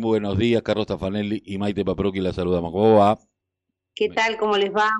buenos 0.00 0.38
días. 0.38 0.62
Carlos 0.62 0.86
Tafanelli 0.86 1.42
y 1.44 1.58
Maite 1.58 1.84
Paproqui 1.84 2.20
la 2.20 2.32
saludamos. 2.32 2.72
¿Cómo 2.72 2.96
va? 2.96 3.18
¿Qué 3.94 4.08
tal? 4.08 4.36
¿Cómo 4.38 4.56
les 4.56 4.74
va? 4.74 4.90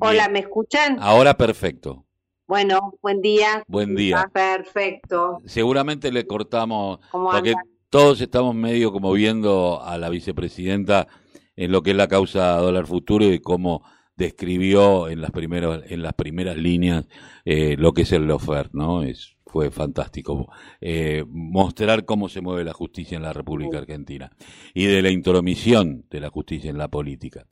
Hola, 0.00 0.28
¿me 0.28 0.40
escuchan? 0.40 0.98
Ahora 1.00 1.36
perfecto. 1.36 2.04
Bueno, 2.46 2.98
buen 3.00 3.20
día. 3.22 3.64
Buen 3.66 3.94
día. 3.94 4.20
Ah, 4.20 4.30
perfecto. 4.30 5.40
Seguramente 5.46 6.12
le 6.12 6.26
cortamos, 6.26 7.00
porque 7.10 7.54
todos 7.88 8.20
estamos 8.20 8.54
medio 8.54 8.92
como 8.92 9.12
viendo 9.12 9.82
a 9.82 9.96
la 9.96 10.10
vicepresidenta 10.10 11.08
en 11.56 11.72
lo 11.72 11.82
que 11.82 11.92
es 11.92 11.96
la 11.96 12.08
causa 12.08 12.56
dólar 12.58 12.86
futuro 12.86 13.24
y 13.24 13.38
cómo 13.38 13.82
describió 14.16 15.08
en 15.08 15.22
las 15.22 15.30
primeras 15.30 15.82
en 15.90 16.02
las 16.02 16.12
primeras 16.14 16.56
líneas 16.56 17.06
eh, 17.44 17.76
lo 17.78 17.92
que 17.92 18.02
es 18.02 18.12
el 18.12 18.26
lofer, 18.26 18.70
¿no? 18.74 19.02
Es 19.02 19.36
fue 19.54 19.70
fantástico 19.70 20.48
eh, 20.80 21.24
mostrar 21.28 22.04
cómo 22.04 22.28
se 22.28 22.40
mueve 22.40 22.64
la 22.64 22.72
justicia 22.72 23.14
en 23.14 23.22
la 23.22 23.32
República 23.32 23.78
Argentina 23.78 24.32
y 24.74 24.86
de 24.86 25.00
la 25.00 25.10
intromisión 25.10 26.06
de 26.10 26.18
la 26.18 26.28
justicia 26.28 26.70
en 26.70 26.76
la 26.76 26.88
política. 26.88 27.46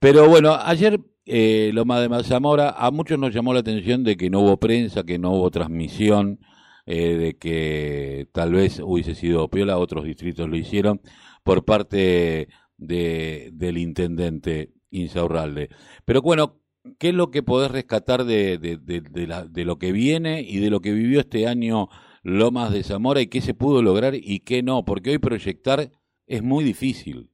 Pero 0.00 0.26
bueno, 0.30 0.54
ayer 0.54 0.98
eh, 1.26 1.70
Loma 1.74 2.00
de 2.00 2.24
Zamora, 2.24 2.70
a 2.70 2.90
muchos 2.90 3.18
nos 3.18 3.34
llamó 3.34 3.52
la 3.52 3.60
atención 3.60 4.02
de 4.02 4.16
que 4.16 4.30
no 4.30 4.40
hubo 4.40 4.56
prensa, 4.56 5.04
que 5.04 5.18
no 5.18 5.32
hubo 5.32 5.50
transmisión, 5.50 6.40
eh, 6.86 7.16
de 7.16 7.36
que 7.36 8.28
tal 8.32 8.52
vez 8.54 8.80
hubiese 8.82 9.14
sido 9.14 9.46
piola, 9.50 9.76
otros 9.76 10.06
distritos 10.06 10.48
lo 10.48 10.56
hicieron, 10.56 11.02
por 11.44 11.66
parte 11.66 12.48
de, 12.78 13.50
del 13.52 13.76
intendente 13.76 14.72
Insaurralde. 14.88 15.68
Pero 16.06 16.22
bueno, 16.22 16.61
¿qué 16.98 17.10
es 17.10 17.14
lo 17.14 17.30
que 17.30 17.42
podés 17.42 17.70
rescatar 17.70 18.24
de, 18.24 18.58
de, 18.58 18.76
de, 18.76 19.26
la, 19.26 19.44
de, 19.44 19.64
lo 19.64 19.78
que 19.78 19.92
viene 19.92 20.42
y 20.42 20.58
de 20.58 20.70
lo 20.70 20.80
que 20.80 20.92
vivió 20.92 21.20
este 21.20 21.46
año 21.46 21.88
Lomas 22.22 22.72
de 22.72 22.82
Zamora 22.82 23.20
y 23.20 23.26
qué 23.26 23.40
se 23.40 23.54
pudo 23.54 23.82
lograr 23.82 24.14
y 24.14 24.40
qué 24.40 24.62
no? 24.62 24.84
Porque 24.84 25.10
hoy 25.10 25.18
proyectar 25.18 25.90
es 26.26 26.42
muy 26.42 26.64
difícil. 26.64 27.30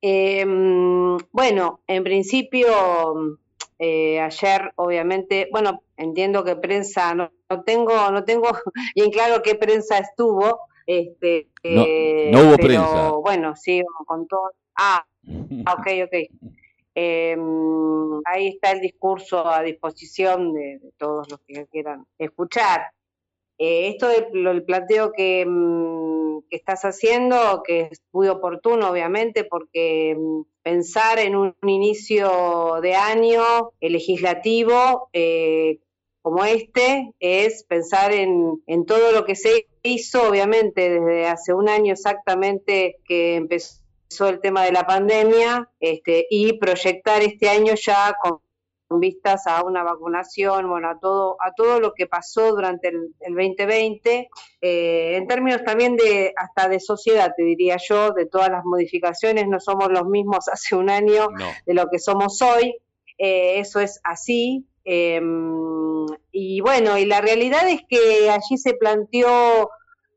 Eh, 0.00 0.44
bueno, 1.32 1.80
en 1.86 2.04
principio, 2.04 2.68
eh, 3.78 4.20
ayer 4.20 4.72
obviamente, 4.76 5.48
bueno, 5.50 5.82
entiendo 5.96 6.44
que 6.44 6.56
prensa, 6.56 7.14
no, 7.14 7.30
no, 7.48 7.62
tengo, 7.62 8.10
no 8.10 8.24
tengo 8.24 8.50
bien 8.94 9.10
claro 9.10 9.42
qué 9.42 9.54
prensa 9.54 9.98
estuvo. 9.98 10.60
Este, 10.86 11.48
no, 11.64 11.84
eh, 11.84 12.30
no 12.32 12.40
hubo 12.40 12.56
pero, 12.56 12.66
prensa. 12.66 13.10
Bueno, 13.10 13.56
sigo 13.56 13.88
con 14.06 14.26
todo. 14.26 14.52
Ah, 14.76 15.04
ok, 15.26 15.86
ok. 16.04 16.14
Eh, 17.00 17.36
ahí 18.24 18.48
está 18.48 18.72
el 18.72 18.80
discurso 18.80 19.46
a 19.46 19.62
disposición 19.62 20.52
de, 20.52 20.80
de 20.80 20.90
todos 20.96 21.30
los 21.30 21.38
que 21.46 21.64
quieran 21.66 22.04
escuchar. 22.18 22.80
Eh, 23.56 23.90
esto 23.90 24.08
del, 24.08 24.64
planteo 24.64 25.12
que, 25.12 25.44
mm, 25.46 26.40
que, 26.50 26.56
estás 26.56 26.82
haciendo, 26.82 27.62
que 27.64 27.82
es 27.92 28.02
muy 28.10 28.26
oportuno, 28.26 28.90
obviamente, 28.90 29.44
porque 29.44 30.16
mm, 30.18 30.42
pensar 30.64 31.20
en 31.20 31.36
un, 31.36 31.54
inicio 31.62 32.80
de 32.82 32.96
año 32.96 33.44
legislativo 33.80 35.08
eh, 35.12 35.78
como 36.20 36.44
este 36.44 37.12
es 37.20 37.62
pensar 37.62 38.12
en, 38.12 38.60
en 38.66 38.86
todo 38.86 39.12
lo 39.12 39.24
que 39.24 39.36
se 39.36 39.68
hizo, 39.84 40.28
obviamente, 40.28 40.90
desde 40.90 41.26
hace 41.26 41.54
un 41.54 41.68
año 41.68 41.92
exactamente 41.92 42.96
que 43.04 43.36
empezó 43.36 43.87
el 44.20 44.40
tema 44.40 44.64
de 44.64 44.72
la 44.72 44.86
pandemia 44.86 45.68
este, 45.80 46.26
y 46.30 46.58
proyectar 46.58 47.22
este 47.22 47.48
año 47.48 47.74
ya 47.74 48.14
con 48.20 48.40
vistas 48.90 49.46
a 49.46 49.62
una 49.64 49.82
vacunación, 49.82 50.66
bueno, 50.68 50.88
a 50.88 50.98
todo, 50.98 51.36
a 51.40 51.52
todo 51.52 51.78
lo 51.78 51.92
que 51.92 52.06
pasó 52.06 52.50
durante 52.52 52.88
el, 52.88 53.14
el 53.20 53.34
2020, 53.34 54.30
eh, 54.62 55.16
en 55.16 55.26
términos 55.26 55.62
también 55.62 55.94
de 55.96 56.32
hasta 56.34 56.68
de 56.68 56.80
sociedad, 56.80 57.34
te 57.36 57.42
diría 57.42 57.76
yo, 57.86 58.12
de 58.12 58.24
todas 58.24 58.48
las 58.48 58.64
modificaciones, 58.64 59.46
no 59.46 59.60
somos 59.60 59.90
los 59.90 60.06
mismos 60.06 60.48
hace 60.52 60.74
un 60.74 60.88
año 60.88 61.28
No. 61.30 61.50
de 61.66 61.74
lo 61.74 61.88
que 61.90 61.98
somos 61.98 62.40
hoy, 62.40 62.76
eh, 63.18 63.58
eso 63.58 63.80
es 63.80 64.00
así. 64.04 64.64
Eh, 64.86 65.20
y 66.32 66.60
bueno, 66.62 66.96
y 66.96 67.04
la 67.04 67.20
realidad 67.20 67.68
es 67.68 67.82
que 67.86 68.30
allí 68.30 68.56
se 68.56 68.72
planteó 68.72 69.68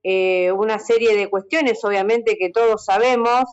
eh, 0.03 0.51
una 0.53 0.79
serie 0.79 1.15
de 1.15 1.29
cuestiones, 1.29 1.83
obviamente 1.83 2.37
que 2.37 2.49
todos 2.49 2.85
sabemos, 2.85 3.43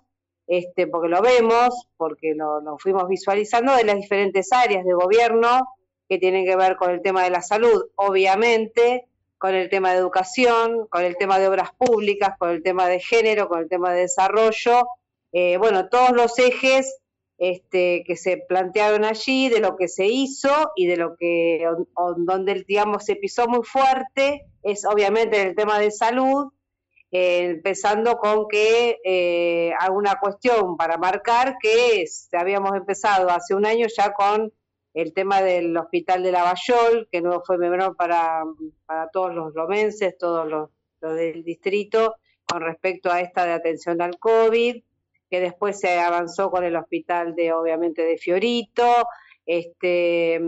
este, 0.48 0.86
porque 0.86 1.08
lo 1.08 1.22
vemos, 1.22 1.86
porque 1.96 2.34
lo, 2.34 2.78
fuimos 2.78 3.06
visualizando 3.06 3.76
de 3.76 3.84
las 3.84 3.96
diferentes 3.96 4.52
áreas 4.52 4.84
de 4.84 4.94
gobierno 4.94 5.68
que 6.08 6.18
tienen 6.18 6.46
que 6.46 6.56
ver 6.56 6.76
con 6.76 6.90
el 6.90 7.02
tema 7.02 7.22
de 7.22 7.30
la 7.30 7.42
salud, 7.42 7.84
obviamente, 7.94 9.06
con 9.36 9.54
el 9.54 9.68
tema 9.68 9.92
de 9.92 9.98
educación, 9.98 10.86
con 10.88 11.04
el 11.04 11.16
tema 11.16 11.38
de 11.38 11.48
obras 11.48 11.70
públicas, 11.76 12.30
con 12.38 12.48
el 12.48 12.62
tema 12.62 12.88
de 12.88 12.98
género, 12.98 13.48
con 13.48 13.60
el 13.60 13.68
tema 13.68 13.92
de 13.92 14.00
desarrollo, 14.00 14.88
eh, 15.32 15.58
bueno, 15.58 15.88
todos 15.88 16.12
los 16.12 16.38
ejes 16.38 16.98
este, 17.36 18.02
que 18.06 18.16
se 18.16 18.38
plantearon 18.38 19.04
allí, 19.04 19.48
de 19.48 19.60
lo 19.60 19.76
que 19.76 19.88
se 19.88 20.06
hizo 20.06 20.72
y 20.74 20.86
de 20.86 20.96
lo 20.96 21.16
que, 21.16 21.64
o, 21.94 22.14
donde, 22.16 22.64
digamos, 22.66 23.04
se 23.04 23.16
pisó 23.16 23.46
muy 23.46 23.64
fuerte, 23.64 24.46
es 24.62 24.84
obviamente 24.84 25.40
en 25.40 25.48
el 25.48 25.54
tema 25.54 25.78
de 25.78 25.90
salud, 25.90 26.52
eh, 27.10 27.44
empezando 27.44 28.18
con 28.18 28.48
que 28.48 28.98
eh, 29.02 29.72
alguna 29.78 30.18
cuestión 30.20 30.76
para 30.76 30.98
marcar 30.98 31.56
que 31.58 32.02
es, 32.02 32.28
habíamos 32.32 32.74
empezado 32.76 33.30
hace 33.30 33.54
un 33.54 33.64
año 33.64 33.86
ya 33.96 34.12
con 34.12 34.52
el 34.92 35.14
tema 35.14 35.40
del 35.40 35.76
hospital 35.76 36.22
de 36.22 36.32
Lavallol, 36.32 37.08
que 37.10 37.22
no 37.22 37.40
fue 37.46 37.56
menor 37.56 37.96
para, 37.96 38.42
para 38.84 39.08
todos 39.10 39.34
los 39.34 39.54
lomenses, 39.54 40.18
todos 40.18 40.46
los, 40.46 40.70
los, 41.00 41.14
del 41.14 41.44
distrito, 41.44 42.16
con 42.44 42.62
respecto 42.62 43.10
a 43.10 43.20
esta 43.20 43.46
de 43.46 43.52
atención 43.52 44.02
al 44.02 44.18
COVID, 44.18 44.82
que 45.30 45.40
después 45.40 45.78
se 45.78 45.98
avanzó 45.98 46.50
con 46.50 46.64
el 46.64 46.76
hospital 46.76 47.34
de, 47.34 47.52
obviamente, 47.52 48.02
de 48.02 48.18
Fiorito, 48.18 49.06
este, 49.46 50.40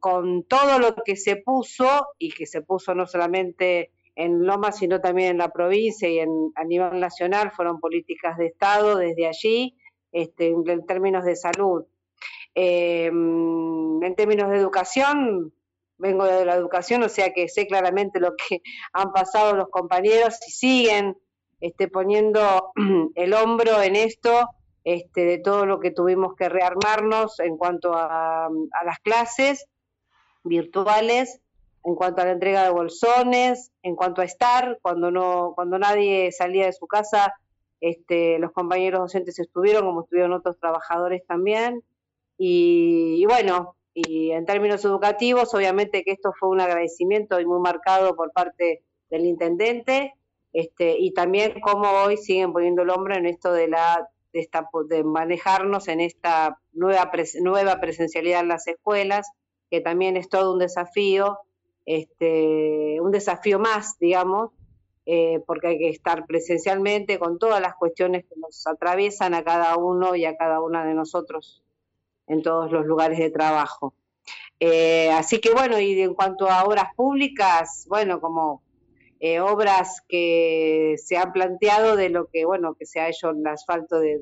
con 0.00 0.44
todo 0.44 0.78
lo 0.78 0.94
que 1.04 1.16
se 1.16 1.36
puso, 1.36 2.08
y 2.18 2.30
que 2.30 2.46
se 2.46 2.62
puso 2.62 2.94
no 2.94 3.06
solamente 3.06 3.90
en 4.18 4.44
Loma, 4.44 4.72
sino 4.72 5.00
también 5.00 5.30
en 5.30 5.38
la 5.38 5.50
provincia 5.50 6.08
y 6.08 6.18
en, 6.18 6.50
a 6.56 6.64
nivel 6.64 6.98
nacional, 6.98 7.52
fueron 7.52 7.78
políticas 7.78 8.36
de 8.36 8.46
Estado 8.46 8.96
desde 8.96 9.28
allí, 9.28 9.78
este, 10.10 10.48
en 10.48 10.84
términos 10.86 11.24
de 11.24 11.36
salud. 11.36 11.84
Eh, 12.52 13.06
en 13.06 14.14
términos 14.16 14.50
de 14.50 14.56
educación, 14.56 15.54
vengo 15.98 16.24
de 16.24 16.44
la 16.44 16.56
educación, 16.56 17.04
o 17.04 17.08
sea 17.08 17.32
que 17.32 17.48
sé 17.48 17.68
claramente 17.68 18.18
lo 18.18 18.34
que 18.34 18.60
han 18.92 19.12
pasado 19.12 19.54
los 19.54 19.68
compañeros 19.68 20.36
y 20.48 20.50
siguen 20.50 21.16
este, 21.60 21.86
poniendo 21.86 22.72
el 23.14 23.34
hombro 23.34 23.80
en 23.80 23.94
esto, 23.94 24.48
este, 24.82 25.26
de 25.26 25.38
todo 25.38 25.64
lo 25.64 25.78
que 25.78 25.92
tuvimos 25.92 26.34
que 26.34 26.48
rearmarnos 26.48 27.38
en 27.38 27.56
cuanto 27.56 27.94
a, 27.94 28.46
a 28.46 28.84
las 28.84 28.98
clases 28.98 29.68
virtuales 30.42 31.40
en 31.88 31.94
cuanto 31.94 32.20
a 32.20 32.26
la 32.26 32.32
entrega 32.32 32.64
de 32.64 32.70
bolsones, 32.70 33.72
en 33.82 33.96
cuanto 33.96 34.20
a 34.20 34.24
estar, 34.26 34.78
cuando 34.82 35.10
no, 35.10 35.52
cuando 35.54 35.78
nadie 35.78 36.30
salía 36.32 36.66
de 36.66 36.74
su 36.74 36.86
casa, 36.86 37.32
este, 37.80 38.38
los 38.38 38.52
compañeros 38.52 39.00
docentes 39.00 39.38
estuvieron, 39.38 39.86
como 39.86 40.02
estuvieron 40.02 40.34
otros 40.34 40.58
trabajadores 40.60 41.24
también, 41.26 41.82
y, 42.36 43.24
bueno, 43.24 43.74
y 43.94 44.32
en 44.32 44.44
términos 44.44 44.84
educativos, 44.84 45.54
obviamente 45.54 46.04
que 46.04 46.12
esto 46.12 46.34
fue 46.38 46.50
un 46.50 46.60
agradecimiento 46.60 47.40
y 47.40 47.46
muy 47.46 47.58
marcado 47.58 48.14
por 48.14 48.32
parte 48.32 48.84
del 49.08 49.24
intendente, 49.24 50.12
este, 50.52 50.94
y 50.98 51.14
también 51.14 51.58
cómo 51.62 51.90
hoy 51.90 52.18
siguen 52.18 52.52
poniendo 52.52 52.82
el 52.82 52.90
hombro 52.90 53.16
en 53.16 53.24
esto 53.24 53.50
de 53.50 53.68
la 53.68 54.06
de, 54.34 54.40
esta, 54.40 54.68
manejarnos 55.04 55.88
en 55.88 56.02
esta 56.02 56.60
nueva, 56.72 57.10
pres, 57.10 57.34
nueva 57.40 57.80
presencialidad 57.80 58.40
en 58.40 58.48
las 58.48 58.66
escuelas, 58.66 59.26
que 59.70 59.80
también 59.80 60.18
es 60.18 60.28
todo 60.28 60.52
un 60.52 60.58
desafío, 60.58 61.38
este, 61.88 63.00
un 63.00 63.10
desafío 63.10 63.58
más, 63.58 63.98
digamos, 63.98 64.50
eh, 65.06 65.42
porque 65.46 65.68
hay 65.68 65.78
que 65.78 65.88
estar 65.88 66.26
presencialmente 66.26 67.18
con 67.18 67.38
todas 67.38 67.62
las 67.62 67.76
cuestiones 67.76 68.26
que 68.26 68.38
nos 68.38 68.66
atraviesan 68.66 69.32
a 69.32 69.42
cada 69.42 69.74
uno 69.78 70.14
y 70.14 70.26
a 70.26 70.36
cada 70.36 70.60
una 70.60 70.84
de 70.84 70.92
nosotros 70.92 71.62
en 72.26 72.42
todos 72.42 72.70
los 72.70 72.84
lugares 72.84 73.18
de 73.18 73.30
trabajo. 73.30 73.94
Eh, 74.60 75.10
así 75.12 75.40
que 75.40 75.50
bueno, 75.50 75.80
y 75.80 75.98
en 76.02 76.12
cuanto 76.12 76.50
a 76.50 76.64
obras 76.64 76.94
públicas, 76.94 77.86
bueno, 77.88 78.20
como 78.20 78.60
eh, 79.18 79.40
obras 79.40 80.02
que 80.06 80.96
se 80.98 81.16
han 81.16 81.32
planteado 81.32 81.96
de 81.96 82.10
lo 82.10 82.26
que, 82.26 82.44
bueno, 82.44 82.74
que 82.74 82.84
se 82.84 83.00
ha 83.00 83.08
hecho 83.08 83.30
el 83.30 83.46
asfalto 83.46 83.98
de 83.98 84.20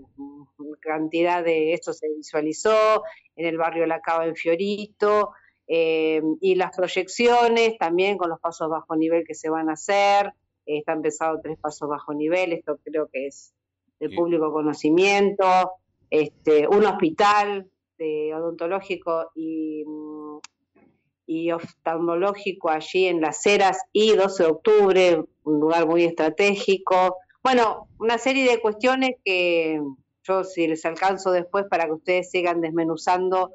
cantidad 0.78 1.42
de, 1.42 1.72
esto 1.72 1.92
se 1.92 2.06
visualizó 2.16 3.02
en 3.34 3.46
el 3.46 3.58
barrio 3.58 3.86
La 3.86 4.00
Cava 4.00 4.24
en 4.24 4.36
Fiorito, 4.36 5.32
eh, 5.68 6.22
y 6.40 6.54
las 6.54 6.76
proyecciones 6.76 7.76
también 7.78 8.16
con 8.16 8.30
los 8.30 8.40
pasos 8.40 8.68
bajo 8.68 8.96
nivel 8.96 9.24
que 9.26 9.34
se 9.34 9.50
van 9.50 9.68
a 9.68 9.72
hacer, 9.72 10.32
eh, 10.66 10.78
está 10.78 10.92
empezado 10.92 11.40
tres 11.42 11.58
pasos 11.58 11.88
bajo 11.88 12.14
nivel, 12.14 12.52
esto 12.52 12.78
creo 12.84 13.08
que 13.12 13.26
es 13.26 13.52
de 13.98 14.10
público 14.10 14.52
conocimiento, 14.52 15.72
este, 16.10 16.68
un 16.68 16.84
hospital 16.84 17.70
de 17.98 18.34
odontológico 18.34 19.30
y, 19.34 19.84
y 21.26 21.50
oftalmológico 21.50 22.68
allí 22.68 23.06
en 23.06 23.20
Las 23.20 23.44
Heras 23.46 23.78
y 23.92 24.12
12 24.12 24.42
de 24.42 24.48
octubre, 24.50 25.24
un 25.44 25.60
lugar 25.60 25.86
muy 25.86 26.04
estratégico, 26.04 27.16
bueno, 27.42 27.88
una 27.98 28.18
serie 28.18 28.50
de 28.50 28.60
cuestiones 28.60 29.12
que 29.24 29.80
yo 30.26 30.44
si 30.44 30.66
les 30.66 30.84
alcanzo 30.84 31.30
después 31.32 31.66
para 31.70 31.86
que 31.86 31.92
ustedes 31.92 32.30
sigan 32.30 32.60
desmenuzando 32.60 33.52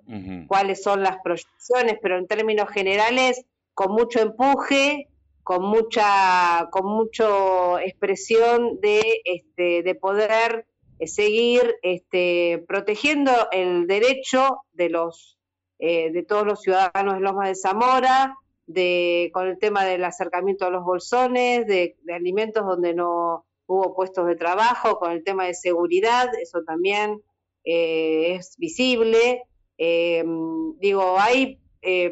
cuáles 0.47 0.81
son 0.81 1.03
las 1.03 1.17
proyecciones, 1.23 1.97
pero 2.01 2.17
en 2.17 2.27
términos 2.27 2.69
generales, 2.69 3.43
con 3.73 3.91
mucho 3.93 4.19
empuje, 4.19 5.07
con 5.43 5.63
mucha, 5.63 6.67
con 6.71 6.85
mucho 6.85 7.79
expresión 7.79 8.79
de, 8.79 9.21
este, 9.25 9.83
de 9.83 9.95
poder 9.95 10.65
eh, 10.99 11.07
seguir 11.07 11.75
este, 11.81 12.63
protegiendo 12.67 13.31
el 13.51 13.87
derecho 13.87 14.59
de 14.73 14.89
los 14.89 15.39
eh, 15.83 16.11
de 16.11 16.21
todos 16.21 16.45
los 16.45 16.61
ciudadanos 16.61 17.15
de 17.15 17.21
Loma 17.21 17.47
de 17.47 17.55
Zamora, 17.55 18.37
de, 18.67 19.31
con 19.33 19.47
el 19.47 19.57
tema 19.57 19.83
del 19.83 20.03
acercamiento 20.03 20.67
a 20.67 20.69
los 20.69 20.83
bolsones, 20.83 21.65
de, 21.65 21.97
alimentos 22.13 22.63
donde 22.63 22.93
no 22.93 23.45
hubo 23.73 23.95
puestos 23.95 24.27
de 24.27 24.35
trabajo, 24.35 24.97
con 24.97 25.11
el 25.11 25.23
tema 25.23 25.45
de 25.45 25.53
seguridad, 25.53 26.29
eso 26.41 26.63
también 26.63 27.21
eh, 27.63 28.35
es 28.35 28.55
visible. 28.57 29.43
digo, 29.77 31.15
hay 31.19 31.59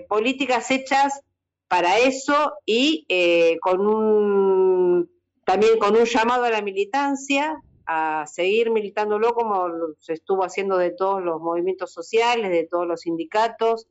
políticas 0.08 0.72
hechas 0.72 1.22
para 1.68 2.00
eso 2.00 2.54
y 2.66 3.06
con 3.62 3.86
un 3.86 5.10
también 5.46 5.80
con 5.80 5.96
un 5.96 6.06
llamado 6.06 6.44
a 6.44 6.52
la 6.52 6.62
militancia 6.62 7.60
a 7.92 8.28
seguir 8.28 8.70
militándolo 8.70 9.34
como 9.34 9.68
se 9.98 10.14
estuvo 10.14 10.44
haciendo 10.44 10.78
de 10.78 10.92
todos 10.92 11.24
los 11.24 11.42
movimientos 11.42 11.92
sociales, 11.92 12.52
de 12.52 12.68
todos 12.68 12.86
los 12.86 13.02
sindicatos, 13.02 13.88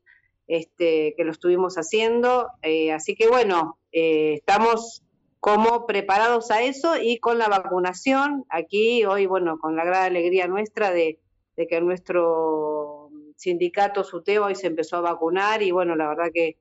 este, 0.46 1.14
que 1.16 1.24
lo 1.24 1.32
estuvimos 1.32 1.74
haciendo. 1.74 2.46
Eh, 2.62 2.92
así 2.92 3.16
que 3.16 3.26
bueno, 3.26 3.76
eh, 3.90 4.34
estamos 4.34 5.02
como 5.40 5.86
preparados 5.86 6.50
a 6.50 6.62
eso 6.62 6.96
y 7.00 7.18
con 7.18 7.38
la 7.38 7.48
vacunación, 7.48 8.44
aquí 8.48 9.04
hoy, 9.04 9.26
bueno, 9.26 9.58
con 9.58 9.76
la 9.76 9.84
gran 9.84 10.04
alegría 10.04 10.46
nuestra 10.48 10.90
de, 10.90 11.20
que 11.56 11.80
nuestro 11.80 13.10
sindicato 13.36 14.04
SUTEO 14.04 14.46
hoy 14.46 14.54
se 14.54 14.68
empezó 14.68 14.96
a 14.96 15.00
vacunar 15.00 15.62
y 15.62 15.70
bueno, 15.70 15.96
la 15.96 16.08
verdad 16.08 16.30
que 16.32 16.56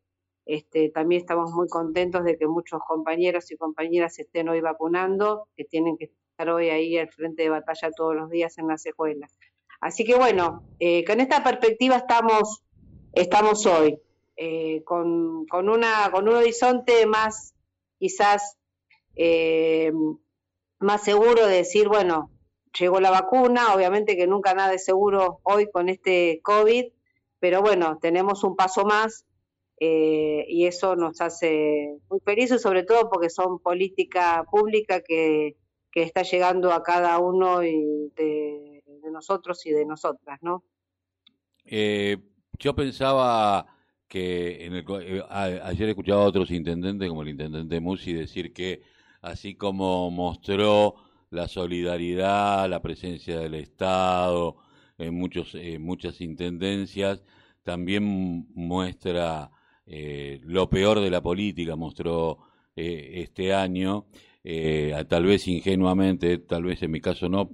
este, 0.45 0.89
también 0.89 1.21
estamos 1.21 1.51
muy 1.51 1.68
contentos 1.68 2.24
de 2.24 2.38
que 2.38 2.47
muchos 2.47 2.79
compañeros 2.88 3.51
y 3.51 3.57
compañeras 3.57 4.18
estén 4.19 4.50
hoy 4.50 4.62
vacunando, 4.62 5.47
que 5.56 5.65
tienen 5.65 5.97
que 5.97 6.12
hoy 6.45 6.69
ahí 6.69 6.97
al 6.97 7.09
frente 7.09 7.44
de 7.44 7.50
batalla 7.50 7.91
todos 7.91 8.15
los 8.15 8.29
días 8.29 8.57
en 8.57 8.68
las 8.68 8.85
escuelas. 8.85 9.38
Así 9.81 10.06
que 10.06 10.15
bueno, 10.15 10.63
eh, 10.79 11.03
con 11.06 11.19
esta 11.19 11.44
perspectiva 11.44 11.97
estamos, 11.97 12.63
estamos 13.13 13.65
hoy, 13.65 14.00
eh, 14.35 14.83
con, 14.83 15.45
con, 15.47 15.69
una, 15.69 16.09
con 16.12 16.27
un 16.27 16.35
horizonte 16.35 17.06
más, 17.06 17.56
quizás, 17.97 18.57
eh, 19.17 19.91
más 20.79 21.03
seguro 21.03 21.45
de 21.47 21.57
decir, 21.57 21.87
bueno, 21.87 22.31
llegó 22.79 22.99
la 22.99 23.11
vacuna, 23.11 23.73
obviamente 23.73 24.15
que 24.15 24.27
nunca 24.27 24.53
nada 24.53 24.73
es 24.73 24.85
seguro 24.85 25.39
hoy 25.43 25.69
con 25.71 25.89
este 25.89 26.39
COVID, 26.43 26.85
pero 27.39 27.61
bueno, 27.61 27.97
tenemos 28.01 28.43
un 28.43 28.55
paso 28.55 28.85
más 28.85 29.25
y 29.79 30.65
eso 30.65 30.95
nos 30.95 31.21
hace 31.21 31.99
muy 32.09 32.19
felices, 32.21 32.63
sobre 32.63 32.83
todo 32.83 33.11
porque 33.11 33.29
son 33.29 33.59
política 33.59 34.43
pública 34.49 35.01
que 35.01 35.55
que 35.97 36.03
está 36.03 36.21
llegando 36.21 36.71
a 36.73 36.83
cada 36.83 37.17
uno 37.17 37.59
de, 37.59 38.83
nosotros 39.11 39.65
y 39.65 39.71
de 39.71 39.83
nosotras, 39.83 40.37
¿no? 40.43 40.63
Eh, 41.65 42.17
yo 42.59 42.75
pensaba 42.75 43.65
que 44.07 44.65
en 44.65 44.73
el, 44.73 44.85
eh, 45.01 45.23
ayer 45.63 45.89
escuchaba 45.89 46.21
a 46.21 46.27
otros 46.27 46.51
intendentes, 46.51 47.09
como 47.09 47.23
el 47.23 47.29
intendente 47.29 47.79
Musi, 47.79 48.13
decir 48.13 48.53
que 48.53 48.83
así 49.21 49.55
como 49.55 50.09
mostró 50.11 50.95
la 51.29 51.47
solidaridad, 51.47 52.69
la 52.69 52.81
presencia 52.81 53.39
del 53.39 53.55
Estado 53.55 54.57
en 54.97 55.13
muchos, 55.13 55.55
muchas 55.79 56.21
intendencias, 56.21 57.23
también 57.63 58.47
muestra 58.55 59.51
eh, 59.85 60.39
lo 60.43 60.69
peor 60.69 61.01
de 61.01 61.11
la 61.11 61.21
política, 61.21 61.75
mostró 61.75 62.39
este 62.75 63.53
año 63.53 64.05
eh, 64.49 64.93
tal 65.09 65.25
vez 65.25 65.45
ingenuamente, 65.49 66.37
tal 66.37 66.63
vez 66.63 66.81
en 66.81 66.91
mi 66.91 67.01
caso 67.01 67.27
no, 67.27 67.49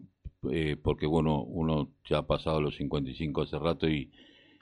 eh, 0.52 0.78
porque 0.80 1.08
bueno, 1.08 1.42
uno 1.42 1.90
ya 2.06 2.20
ha 2.20 2.28
pasado 2.28 2.62
los 2.62 2.76
55 2.76 3.42
hace 3.42 3.58
rato 3.58 3.90
y 3.90 4.12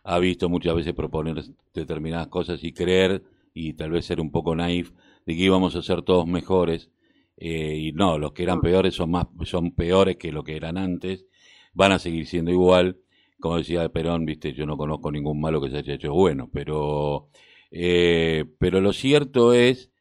ha 0.06 0.18
visto 0.18 0.48
muchas 0.48 0.74
veces 0.74 0.94
proponer 0.94 1.44
determinadas 1.74 2.30
cosas 2.30 2.64
y 2.64 2.72
creer 2.72 3.22
y 3.54 3.74
tal 3.74 3.92
vez 3.92 4.06
ser 4.06 4.22
un 4.22 4.32
poco 4.32 4.56
naif 4.56 4.94
de 5.26 5.36
que 5.36 5.44
íbamos 5.44 5.76
a 5.76 5.82
ser 5.82 6.02
todos 6.02 6.28
mejores 6.28 6.90
eh, 7.38 7.76
y 7.78 7.92
no, 7.94 8.18
los 8.18 8.34
que 8.34 8.44
eran 8.44 8.60
ah. 8.60 8.62
peores 8.62 8.96
son 8.96 9.12
más 9.12 9.28
son 9.46 9.72
peores 9.72 10.18
que 10.18 10.32
lo 10.32 10.44
que 10.44 10.56
eran 10.56 10.78
antes, 10.78 11.26
van 11.74 11.92
a 11.92 12.00
seguir 12.00 12.28
siendo 12.28 12.52
igual, 12.52 13.00
como 13.40 13.58
decía 13.58 13.90
Perón, 13.90 14.26
viste, 14.26 14.54
yo 14.54 14.66
no 14.66 14.78
conozco 14.78 15.12
ningún 15.12 15.40
malo 15.40 15.62
que 15.62 15.70
se 15.70 15.78
haya 15.78 15.96
hecho 15.96 16.14
bueno, 16.14 16.50
pero 16.52 17.30
pero 17.72 18.82
lo 18.82 18.92
cierto 18.92 19.54
es 19.54 19.92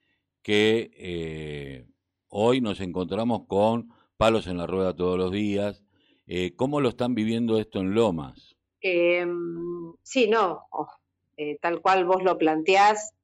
que 0.43 1.87
Hoy 2.33 2.61
nos 2.61 2.81
encontramos 2.81 3.47
con 3.49 3.89
palos 4.17 4.47
en 4.47 4.57
la 4.57 4.69
rueda 4.69 4.95
todos 4.95 5.19
los 5.19 5.33
días. 5.33 5.83
Eh, 6.29 6.55
¿Cómo 6.55 6.81
lo 6.81 6.91
están 6.91 7.17
viviendo 7.17 7.59
esto 7.59 7.81
en 7.81 7.93
Lomas? 7.93 8.57
Eh, 8.81 9.27
sí, 10.05 10.29
no, 10.29 10.63
oh, 10.71 10.89
eh, 11.37 11.59
tal 11.61 11.83
cual 11.83 12.05
vos 12.05 12.23
lo 12.23 12.39
planteás, 12.39 13.15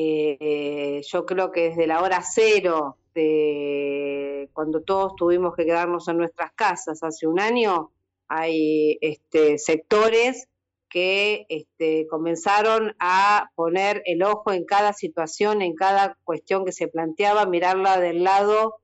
eh, 0.00 1.00
yo 1.02 1.26
creo 1.26 1.50
que 1.50 1.70
desde 1.70 1.86
la 1.86 2.02
hora 2.02 2.22
cero, 2.22 2.98
de 3.14 4.48
cuando 4.52 4.82
todos 4.82 5.16
tuvimos 5.16 5.54
que 5.56 5.64
quedarnos 5.64 6.08
en 6.08 6.18
nuestras 6.18 6.52
casas 6.52 7.02
hace 7.02 7.26
un 7.26 7.40
año, 7.40 7.90
hay 8.28 8.98
este, 9.00 9.58
sectores 9.58 10.48
que 10.88 11.46
este, 11.48 12.06
comenzaron 12.08 12.94
a 12.98 13.50
poner 13.54 14.02
el 14.06 14.22
ojo 14.22 14.52
en 14.52 14.64
cada 14.64 14.92
situación, 14.92 15.62
en 15.62 15.74
cada 15.74 16.16
cuestión 16.24 16.64
que 16.64 16.72
se 16.72 16.88
planteaba, 16.88 17.46
mirarla 17.46 18.00
del 18.00 18.24
lado 18.24 18.76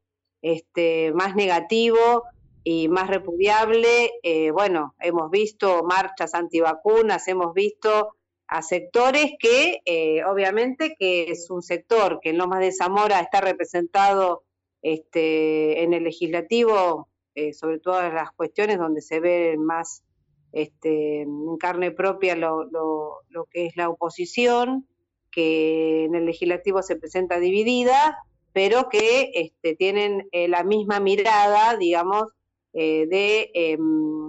este, 0.43 1.13
más 1.15 1.35
negativo 1.35 2.25
y 2.63 2.89
más 2.89 3.09
repudiable. 3.09 4.11
Eh, 4.23 4.51
bueno, 4.51 4.95
hemos 5.01 5.31
visto 5.31 5.83
marchas 5.85 6.35
antivacunas, 6.35 7.27
hemos 7.29 7.55
visto 7.55 8.17
a 8.47 8.63
sectores 8.63 9.33
que 9.39 9.81
eh, 9.85 10.23
obviamente 10.25 10.97
que 10.99 11.31
es 11.31 11.51
un 11.51 11.63
sector 11.63 12.21
que 12.23 12.31
en 12.31 12.39
Lomas 12.39 12.61
de 12.61 12.73
Zamora 12.73 13.21
está 13.21 13.41
representado 13.41 14.45
este, 14.83 15.83
en 15.83 15.95
el 15.95 16.05
legislativo, 16.05 17.09
eh, 17.35 17.55
sobre 17.55 17.79
todas 17.79 18.13
las 18.13 18.31
cuestiones 18.33 18.79
donde 18.79 19.01
se 19.01 19.19
ve 19.19 19.57
más 19.59 20.05
este, 20.53 21.23
en 21.23 21.57
carne 21.59 21.91
propia 21.91 22.37
lo, 22.37 22.65
lo, 22.71 23.45
que 23.51 23.67
es 23.67 23.77
la 23.77 23.89
oposición, 23.89 24.87
que 25.31 26.05
en 26.05 26.15
el 26.15 26.27
legislativo 26.27 26.83
se 26.83 26.97
presenta 26.97 27.41
dividida, 27.41 28.19
pero 28.53 28.89
que 28.89 29.33
este, 29.35 29.75
tienen 29.75 30.29
eh, 30.31 30.47
la 30.49 30.63
misma 30.63 31.01
mirada, 31.01 31.77
digamos, 31.77 32.27
de 32.73 33.53
em, 33.55 34.24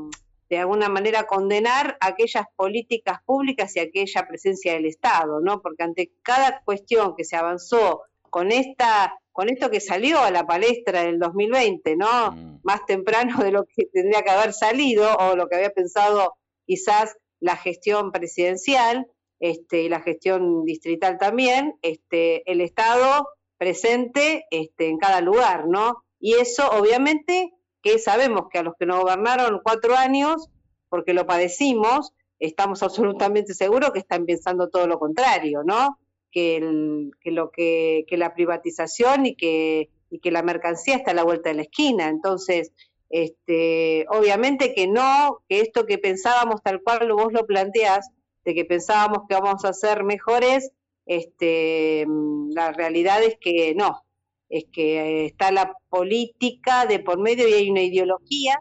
de 0.56 0.62
alguna 0.62 0.90
manera 0.90 1.28
condenar 1.28 1.98
aquellas 2.00 2.46
políticas 2.56 3.20
públicas 3.26 3.76
y 3.76 3.80
aquella 3.80 4.28
presencia 4.28 4.74
del 4.74 4.86
Estado, 4.86 5.42
¿no? 5.42 5.62
Porque 5.62 5.84
ante 5.84 6.12
cada 6.22 6.62
cuestión 6.64 7.16
que 7.16 7.26
se 7.26 7.36
avanzó 7.36 8.04
con 8.30 8.52
esta 8.52 9.20
con 9.32 9.50
esto 9.50 9.70
que 9.70 9.82
salió 9.82 10.20
a 10.20 10.32
la 10.32 10.48
palestra 10.48 11.02
en 11.02 11.10
el 11.10 11.20
2020, 11.20 11.98
¿no? 11.98 12.32
Mm. 12.32 12.60
Más 12.64 12.86
temprano 12.86 13.44
de 13.44 13.52
lo 13.52 13.66
que 13.66 13.86
tendría 13.92 14.22
que 14.22 14.30
haber 14.30 14.54
salido 14.54 15.14
o 15.18 15.36
lo 15.36 15.50
que 15.50 15.56
había 15.56 15.72
pensado 15.72 16.38
quizás 16.66 17.18
la 17.42 17.58
gestión 17.58 18.14
presidencial 18.14 19.08
este, 19.42 19.82
y 19.82 19.90
la 19.90 20.00
gestión 20.00 20.64
distrital 20.64 21.18
también, 21.18 21.74
este, 21.82 22.50
el 22.50 22.62
Estado 22.62 23.28
presente 23.58 24.46
este, 24.52 24.88
en 24.88 24.98
cada 25.00 25.20
lugar, 25.20 25.68
¿no? 25.68 26.04
Y 26.18 26.36
eso 26.36 26.70
obviamente 26.70 27.52
que 27.86 28.00
sabemos 28.00 28.48
que 28.50 28.58
a 28.58 28.64
los 28.64 28.74
que 28.80 28.88
nos 28.88 29.02
gobernaron 29.02 29.62
cuatro 29.64 29.96
años, 29.96 30.50
porque 30.90 31.14
lo 31.14 31.28
padecimos, 31.28 32.14
estamos 32.40 32.82
absolutamente 32.84 33.54
seguros 33.54 33.92
que 33.92 34.00
están 34.00 34.26
pensando 34.26 34.70
todo 34.70 34.88
lo 34.88 34.98
contrario, 34.98 35.62
¿no? 35.64 36.00
que, 36.32 36.58
el, 36.58 37.12
que 37.22 37.32
lo 37.32 37.52
que, 37.52 38.06
la 38.10 38.34
privatización 38.34 39.28
y 39.28 39.36
que, 39.36 39.90
y 40.10 40.20
que 40.20 40.32
la 40.32 40.42
mercancía 40.42 40.96
está 40.96 41.12
a 41.12 41.14
la 41.14 41.24
vuelta 41.24 41.50
de 41.50 41.56
la 41.56 41.62
esquina. 41.62 42.10
Entonces, 42.10 42.74
este, 43.12 44.08
obviamente 44.10 44.74
que 44.74 44.88
no, 44.88 45.44
que 45.48 45.62
esto 45.62 45.86
que 45.86 46.00
pensábamos 46.00 46.64
tal 46.64 46.82
cual 46.82 47.14
vos 47.14 47.32
lo 47.32 47.46
planteás, 47.46 48.10
de 48.44 48.56
que 48.56 48.66
pensábamos 48.66 49.28
que 49.30 49.36
vamos 49.36 49.64
a 49.64 49.74
ser 49.74 50.04
mejores, 50.04 50.72
este, 51.06 52.08
la 52.50 52.72
realidad 52.72 53.24
es 53.24 53.38
que 53.40 53.76
no, 53.76 54.05
es 54.50 54.66
que 54.72 55.26
está 55.26 55.52
la 55.52 55.74
política 55.90 56.86
de 56.86 57.00
por 57.00 57.20
medio 57.20 57.48
y 57.48 57.54
hay 57.54 57.70
una 57.70 57.82
ideología 57.82 58.60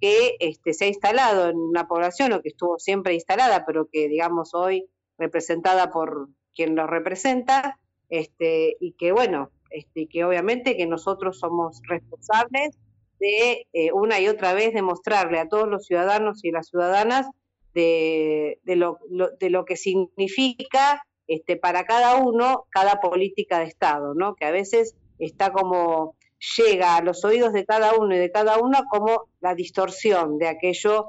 que 0.00 0.36
este, 0.40 0.72
se 0.72 0.86
ha 0.86 0.88
instalado 0.88 1.50
en 1.50 1.58
una 1.58 1.86
población 1.86 2.32
o 2.32 2.40
que 2.40 2.48
estuvo 2.48 2.78
siempre 2.78 3.14
instalada, 3.14 3.64
pero 3.66 3.88
que 3.90 4.08
digamos 4.08 4.54
hoy 4.54 4.86
representada 5.18 5.90
por, 5.90 6.28
quien 6.54 6.74
lo 6.74 6.86
representa, 6.86 7.78
este, 8.08 8.76
y 8.80 8.92
que 8.92 9.12
bueno, 9.12 9.50
este, 9.70 10.08
que 10.08 10.24
obviamente 10.24 10.76
que 10.76 10.86
nosotros 10.86 11.38
somos 11.38 11.80
responsables 11.88 12.78
de 13.18 13.66
eh, 13.72 13.92
una 13.92 14.20
y 14.20 14.28
otra 14.28 14.54
vez 14.54 14.72
demostrarle 14.72 15.38
a 15.38 15.48
todos 15.48 15.68
los 15.68 15.86
ciudadanos 15.86 16.44
y 16.44 16.50
las 16.50 16.68
ciudadanas 16.68 17.26
de, 17.74 18.58
lo, 18.64 18.98
de 19.38 19.50
lo 19.50 19.64
que 19.64 19.76
significa 19.76 21.04
este, 21.30 21.56
para 21.56 21.84
cada 21.84 22.16
uno 22.16 22.66
cada 22.70 23.00
política 23.00 23.60
de 23.60 23.66
Estado, 23.66 24.14
¿no? 24.14 24.34
que 24.34 24.46
a 24.46 24.50
veces 24.50 24.96
está 25.20 25.52
como 25.52 26.16
llega 26.58 26.96
a 26.96 27.02
los 27.02 27.24
oídos 27.24 27.52
de 27.52 27.64
cada 27.64 27.94
uno 27.94 28.16
y 28.16 28.18
de 28.18 28.32
cada 28.32 28.58
una 28.58 28.82
como 28.90 29.28
la 29.40 29.54
distorsión 29.54 30.38
de 30.38 30.48
aquello 30.48 31.06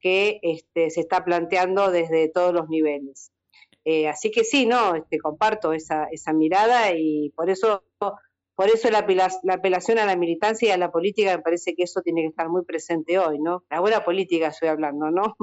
que 0.00 0.40
este, 0.42 0.90
se 0.90 1.00
está 1.00 1.24
planteando 1.24 1.92
desde 1.92 2.28
todos 2.28 2.52
los 2.52 2.68
niveles. 2.68 3.30
Eh, 3.84 4.08
así 4.08 4.32
que 4.32 4.42
sí, 4.42 4.66
no, 4.66 4.96
este, 4.96 5.20
comparto 5.20 5.72
esa, 5.72 6.08
esa 6.10 6.32
mirada 6.32 6.90
y 6.96 7.30
por 7.36 7.48
eso, 7.48 7.84
por 8.00 8.68
eso 8.68 8.90
la, 8.90 9.06
la, 9.44 9.54
apelación 9.54 10.00
a 10.00 10.06
la 10.06 10.16
militancia 10.16 10.68
y 10.68 10.72
a 10.72 10.76
la 10.76 10.90
política 10.90 11.36
me 11.36 11.42
parece 11.42 11.76
que 11.76 11.84
eso 11.84 12.02
tiene 12.02 12.22
que 12.22 12.28
estar 12.28 12.48
muy 12.48 12.64
presente 12.64 13.16
hoy, 13.20 13.38
¿no? 13.38 13.62
La 13.70 13.78
buena 13.78 14.04
política 14.04 14.48
estoy 14.48 14.70
hablando, 14.70 15.12
¿no? 15.12 15.36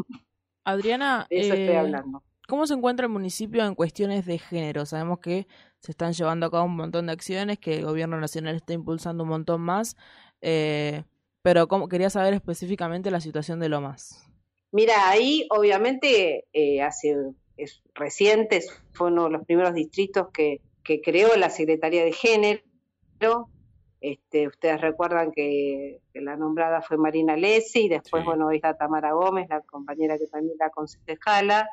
Adriana, 0.65 1.25
de 1.29 1.39
eso 1.39 1.53
estoy 1.53 1.75
eh, 1.75 1.77
hablando. 1.77 2.21
¿Cómo 2.53 2.67
se 2.67 2.75
encuentra 2.75 3.07
el 3.07 3.11
municipio 3.11 3.65
en 3.65 3.73
cuestiones 3.73 4.27
de 4.27 4.37
género? 4.37 4.85
Sabemos 4.85 5.17
que 5.17 5.47
se 5.79 5.89
están 5.89 6.13
llevando 6.13 6.45
a 6.45 6.51
cabo 6.51 6.65
un 6.65 6.75
montón 6.75 7.07
de 7.07 7.13
acciones, 7.13 7.57
que 7.57 7.79
el 7.79 7.85
gobierno 7.85 8.19
nacional 8.19 8.57
está 8.57 8.73
impulsando 8.73 9.23
un 9.23 9.29
montón 9.29 9.59
más, 9.61 9.97
eh, 10.39 11.03
pero 11.41 11.67
¿cómo, 11.67 11.89
quería 11.89 12.11
saber 12.11 12.35
específicamente 12.35 13.09
la 13.09 13.21
situación 13.21 13.59
de 13.59 13.69
Lomas. 13.69 14.23
Mira, 14.71 15.09
ahí 15.09 15.47
obviamente 15.49 16.45
hace 16.83 17.15
es 17.57 17.81
reciente, 17.95 18.61
fue 18.93 19.07
uno 19.07 19.23
de 19.23 19.31
los 19.31 19.45
primeros 19.47 19.73
distritos 19.73 20.27
que, 20.31 20.61
creó 21.03 21.35
la 21.35 21.49
Secretaría 21.49 22.05
de 22.05 22.13
Género. 22.13 23.49
Este, 23.99 24.45
ustedes 24.47 24.79
recuerdan 24.79 25.31
que, 25.31 26.01
la 26.13 26.37
nombrada 26.37 26.83
fue 26.83 26.97
Marina 26.97 27.35
Lesi 27.35 27.85
y 27.85 27.89
después, 27.89 28.23
bueno, 28.23 28.51
está 28.51 28.77
Tamara 28.77 29.13
Gómez, 29.13 29.49
la 29.49 29.61
compañera 29.61 30.19
que 30.19 30.27
también 30.27 30.55
la 30.59 30.69
concejala. 30.69 31.67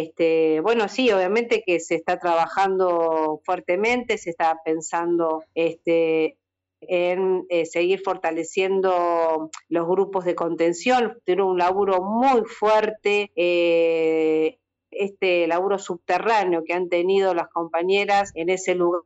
Este, 0.00 0.58
bueno, 0.60 0.88
sí, 0.88 1.12
obviamente 1.12 1.62
que 1.64 1.78
se 1.78 1.94
está 1.94 2.18
trabajando 2.18 3.40
fuertemente, 3.44 4.18
se 4.18 4.30
está 4.30 4.58
pensando 4.64 5.44
este, 5.54 6.36
en 6.80 7.46
eh, 7.48 7.64
seguir 7.64 8.00
fortaleciendo 8.00 9.50
los 9.68 9.86
grupos 9.86 10.24
de 10.24 10.34
contención, 10.34 11.20
tiene 11.24 11.44
un 11.44 11.58
laburo 11.58 12.02
muy 12.02 12.42
fuerte 12.44 13.30
eh, 13.36 14.58
este 14.90 15.46
laburo 15.46 15.78
subterráneo 15.78 16.64
que 16.64 16.74
han 16.74 16.88
tenido 16.88 17.32
las 17.32 17.48
compañeras 17.48 18.32
en 18.34 18.48
ese 18.48 18.74
lugar 18.74 19.02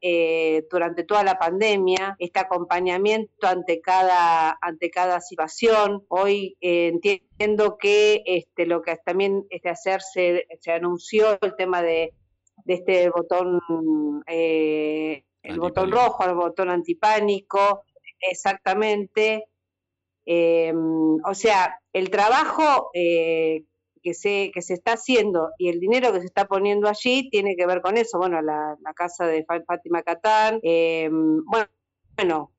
eh, 0.00 0.66
durante 0.70 1.04
toda 1.04 1.24
la 1.24 1.38
pandemia, 1.38 2.16
este 2.18 2.38
acompañamiento 2.38 3.46
ante 3.46 3.80
cada, 3.80 4.56
ante 4.60 4.90
cada 4.90 5.20
situación. 5.20 6.04
Hoy 6.08 6.56
eh, 6.60 6.88
entiendo 6.88 7.76
que 7.78 8.22
este, 8.26 8.66
lo 8.66 8.82
que 8.82 8.96
también 9.04 9.46
este, 9.50 9.70
hacer 9.70 10.00
se, 10.02 10.46
anunció 10.72 11.38
el 11.40 11.56
tema 11.56 11.82
de, 11.82 12.14
de 12.64 12.74
este 12.74 13.10
botón, 13.10 13.60
eh, 14.26 15.24
el 15.42 15.58
botón 15.58 15.90
rojo, 15.90 16.24
el 16.24 16.34
botón 16.34 16.68
antipánico, 16.68 17.82
exactamente. 18.20 19.46
o 20.26 21.34
sea, 21.34 21.80
el 21.92 22.10
trabajo 22.10 22.90
que 24.02 24.14
se, 24.14 24.50
que 24.52 24.62
se 24.62 24.74
está 24.74 24.92
haciendo 24.92 25.50
y 25.58 25.68
el 25.68 25.80
dinero 25.80 26.12
que 26.12 26.20
se 26.20 26.26
está 26.26 26.46
poniendo 26.46 26.88
allí 26.88 27.28
tiene 27.30 27.56
que 27.56 27.66
ver 27.66 27.80
con 27.80 27.96
eso. 27.96 28.18
Bueno, 28.18 28.40
la, 28.42 28.76
casa 28.94 29.26
de 29.26 29.44
Fátima 29.44 30.02
Catán, 30.02 30.60
eh, 30.62 31.08
bueno, 31.10 31.66
bueno 32.16 32.52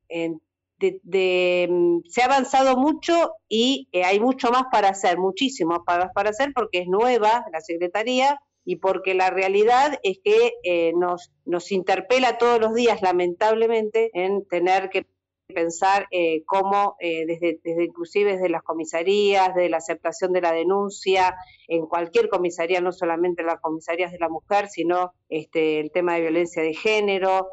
de, 0.79 2.01
se 2.07 2.21
ha 2.21 2.25
avanzado 2.25 2.77
mucho 2.77 3.33
y 3.47 3.87
eh, 3.91 4.03
hay 4.03 4.19
mucho 4.19 4.51
más 4.51 4.63
para 4.71 4.89
hacer, 4.89 5.17
muchísimo 5.17 5.83
para, 5.85 6.11
para 6.11 6.29
hacer 6.29 6.51
porque 6.53 6.79
es 6.79 6.87
nueva 6.87 7.45
la 7.51 7.61
Secretaría 7.61 8.39
y 8.65 8.77
porque 8.77 9.13
la 9.13 9.29
realidad 9.29 9.99
es 10.03 10.19
que 10.23 10.53
eh, 10.63 10.93
nos, 10.95 11.31
nos 11.45 11.71
interpela 11.71 12.37
todos 12.37 12.59
los 12.59 12.73
días, 12.73 13.01
lamentablemente, 13.01 14.11
en 14.13 14.45
tener 14.47 14.89
que 14.89 15.07
pensar 15.53 16.07
eh, 16.11 16.43
cómo 16.45 16.95
eh, 16.99 17.25
desde, 17.25 17.59
desde 17.63 17.85
inclusive 17.85 18.33
desde 18.33 18.49
las 18.49 18.63
comisarías, 18.63 19.53
de 19.55 19.69
la 19.69 19.77
aceptación 19.77 20.31
de 20.33 20.41
la 20.41 20.51
denuncia, 20.51 21.35
en 21.67 21.85
cualquier 21.85 22.29
comisaría, 22.29 22.81
no 22.81 22.91
solamente 22.91 23.41
en 23.41 23.47
las 23.47 23.59
comisarías 23.59 24.11
de 24.11 24.19
la 24.19 24.29
mujer, 24.29 24.67
sino 24.69 25.13
este, 25.29 25.79
el 25.79 25.91
tema 25.91 26.15
de 26.15 26.21
violencia 26.21 26.61
de 26.61 26.73
género. 26.73 27.49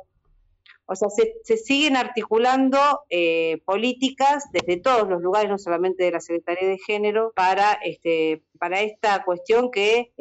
O 0.88 0.94
sea, 0.94 1.08
se, 1.10 1.56
siguen 1.56 1.96
articulando 1.96 2.78
eh, 3.10 3.60
políticas 3.64 4.44
desde 4.52 4.80
todos 4.80 5.08
los 5.08 5.20
lugares, 5.20 5.50
no 5.50 5.58
solamente 5.58 6.04
de 6.04 6.12
la 6.12 6.20
Secretaría 6.20 6.68
de 6.68 6.78
Género, 6.78 7.32
para, 7.34 7.72
este, 7.82 8.42
para 8.58 8.82
esta 8.82 9.24
cuestión 9.24 9.72
que 9.72 10.12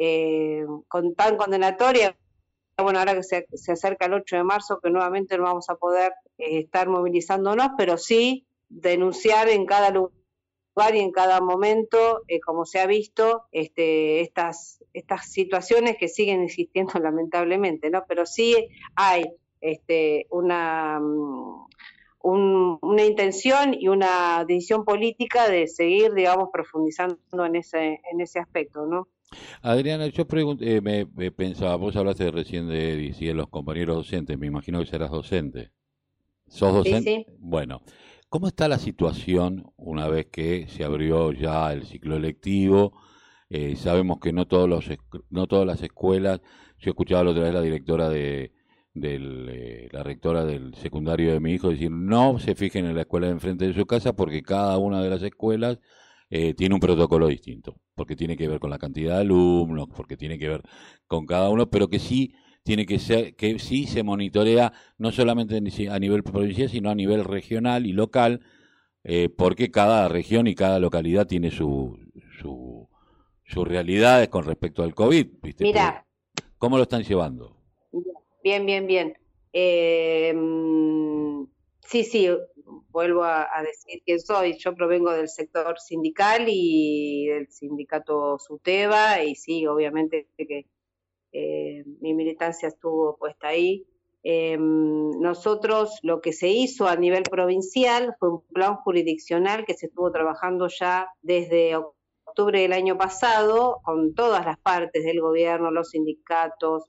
con 0.88 1.14
tan 1.14 1.36
condenatoria 1.36 2.16
bueno, 2.82 2.98
ahora 2.98 3.14
que 3.14 3.22
se, 3.22 3.46
acerca 3.72 4.06
el 4.06 4.12
8 4.12 4.36
de 4.36 4.44
marzo, 4.44 4.80
que 4.82 4.90
nuevamente 4.90 5.38
no 5.38 5.44
vamos 5.44 5.70
a 5.70 5.76
poder 5.76 6.12
eh, 6.12 6.25
estar 6.38 6.88
movilizándonos, 6.88 7.70
pero 7.76 7.96
sí 7.98 8.46
denunciar 8.68 9.48
en 9.48 9.66
cada 9.66 9.90
lugar 9.90 10.94
y 10.94 11.00
en 11.00 11.10
cada 11.10 11.40
momento, 11.40 12.22
eh, 12.28 12.40
como 12.40 12.66
se 12.66 12.80
ha 12.80 12.86
visto, 12.86 13.44
este, 13.52 14.20
estas, 14.20 14.84
estas 14.92 15.30
situaciones 15.30 15.96
que 15.98 16.08
siguen 16.08 16.42
existiendo 16.42 16.92
lamentablemente, 17.00 17.90
¿no? 17.90 18.04
Pero 18.06 18.26
sí 18.26 18.68
hay 18.94 19.24
este, 19.60 20.26
una, 20.30 21.00
mm, 21.00 21.66
una 22.22 23.04
intención 23.04 23.74
y 23.74 23.88
una 23.88 24.44
decisión 24.46 24.84
política 24.84 25.48
de 25.48 25.66
seguir, 25.66 26.12
digamos, 26.12 26.48
profundizando 26.52 27.18
en 27.44 27.56
ese, 27.56 28.00
en 28.10 28.20
ese 28.20 28.38
aspecto, 28.38 28.86
¿no? 28.86 29.08
Adriana, 29.62 30.06
yo 30.08 30.24
eh, 30.60 30.80
me, 30.80 31.30
pensaba, 31.32 31.76
vos 31.76 31.96
hablaste 31.96 32.30
recién 32.30 32.68
de 32.68 32.92
Edis 32.92 33.20
y 33.20 33.26
de 33.26 33.34
los 33.34 33.48
compañeros 33.48 33.96
docentes, 33.96 34.38
me 34.38 34.46
imagino 34.46 34.80
que 34.80 34.86
serás 34.86 35.10
docente. 35.10 35.70
¿Sos 36.48 36.72
docente? 36.72 37.26
Bueno, 37.38 37.82
¿cómo 38.28 38.48
está 38.48 38.68
la 38.68 38.78
situación 38.78 39.72
una 39.76 40.08
vez 40.08 40.26
que 40.26 40.66
se 40.68 40.84
abrió 40.84 41.32
ya 41.32 41.72
el 41.72 41.84
ciclo 41.84 42.16
electivo? 42.16 42.92
Eh, 43.48 43.76
sabemos 43.76 44.18
que 44.20 44.32
no, 44.32 44.46
todos 44.46 44.68
los, 44.68 44.84
no 45.30 45.46
todas 45.46 45.66
las 45.66 45.82
escuelas, 45.82 46.40
yo 46.78 46.90
escuchaba 46.90 47.24
la 47.24 47.30
otra 47.30 47.44
vez 47.44 47.54
la 47.54 47.62
directora 47.62 48.08
de, 48.08 48.52
del, 48.94 49.48
eh, 49.50 49.88
la 49.92 50.02
rectora 50.02 50.44
del 50.44 50.74
secundario 50.74 51.32
de 51.32 51.40
mi 51.40 51.52
hijo 51.52 51.70
decir 51.70 51.90
no 51.90 52.38
se 52.38 52.54
fijen 52.54 52.86
en 52.86 52.94
la 52.94 53.02
escuela 53.02 53.26
de 53.26 53.32
enfrente 53.34 53.66
de 53.66 53.74
su 53.74 53.86
casa 53.86 54.14
porque 54.14 54.42
cada 54.42 54.78
una 54.78 55.02
de 55.02 55.10
las 55.10 55.22
escuelas 55.22 55.78
eh, 56.30 56.54
tiene 56.54 56.74
un 56.74 56.80
protocolo 56.80 57.28
distinto, 57.28 57.76
porque 57.94 58.16
tiene 58.16 58.36
que 58.36 58.48
ver 58.48 58.58
con 58.58 58.70
la 58.70 58.78
cantidad 58.78 59.14
de 59.14 59.20
alumnos, 59.20 59.88
porque 59.94 60.16
tiene 60.16 60.38
que 60.38 60.48
ver 60.48 60.62
con 61.06 61.24
cada 61.26 61.50
uno, 61.50 61.70
pero 61.70 61.88
que 61.88 62.00
sí 62.00 62.34
tiene 62.66 62.84
que 62.84 62.98
ser, 62.98 63.36
que 63.36 63.60
sí 63.60 63.86
se 63.86 64.02
monitorea 64.02 64.72
no 64.98 65.12
solamente 65.12 65.56
a 65.56 65.98
nivel 66.00 66.24
provincial, 66.24 66.68
sino 66.68 66.90
a 66.90 66.96
nivel 66.96 67.24
regional 67.24 67.86
y 67.86 67.92
local, 67.92 68.40
eh, 69.04 69.28
porque 69.28 69.70
cada 69.70 70.08
región 70.08 70.48
y 70.48 70.56
cada 70.56 70.80
localidad 70.80 71.28
tiene 71.28 71.52
su, 71.52 71.96
su, 72.40 72.88
sus 73.44 73.68
realidades 73.68 74.28
con 74.28 74.44
respecto 74.44 74.82
al 74.82 74.96
COVID. 74.96 75.26
¿viste? 75.42 75.62
Mira. 75.62 76.04
¿Cómo 76.58 76.76
lo 76.76 76.82
están 76.82 77.04
llevando? 77.04 77.56
Bien, 78.42 78.66
bien, 78.66 78.88
bien. 78.88 79.16
Eh, 79.52 80.34
sí, 81.86 82.02
sí, 82.02 82.28
vuelvo 82.88 83.22
a, 83.22 83.46
decir 83.64 84.02
quién 84.04 84.18
soy. 84.18 84.58
Yo 84.58 84.74
provengo 84.74 85.12
del 85.12 85.28
sector 85.28 85.78
sindical 85.78 86.46
y 86.48 87.26
del 87.28 87.48
sindicato 87.48 88.40
SUTEBA 88.40 89.22
y 89.22 89.36
sí, 89.36 89.66
obviamente 89.68 90.26
que 90.36 90.66
eh, 91.38 91.84
mi 92.00 92.14
militancia 92.14 92.68
estuvo 92.68 93.16
puesta 93.18 93.48
ahí. 93.48 93.84
Em, 94.22 95.10
nosotros 95.20 95.98
lo 96.02 96.22
que 96.22 96.32
se 96.32 96.48
hizo 96.48 96.88
a 96.88 96.96
nivel 96.96 97.24
provincial 97.24 98.16
fue 98.18 98.30
un 98.30 98.40
plan 98.54 98.76
jurisdiccional 98.76 99.66
que 99.66 99.74
se 99.74 99.86
estuvo 99.86 100.10
trabajando 100.10 100.68
ya 100.68 101.08
desde 101.20 101.76
octubre 101.76 102.60
del 102.62 102.72
año 102.72 102.96
pasado 102.96 103.80
con 103.84 104.14
todas 104.14 104.46
las 104.46 104.58
partes 104.58 105.04
del 105.04 105.20
gobierno, 105.20 105.70
los 105.70 105.90
sindicatos, 105.90 106.84